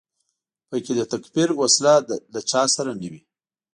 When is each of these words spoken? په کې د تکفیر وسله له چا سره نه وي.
په 0.69 0.75
کې 0.83 0.93
د 0.99 1.01
تکفیر 1.13 1.49
وسله 1.61 1.93
له 2.33 2.41
چا 2.51 2.61
سره 2.75 2.91
نه 3.01 3.07
وي. 3.11 3.21